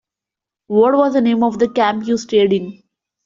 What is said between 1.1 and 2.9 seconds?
the name of the camp you stayed in?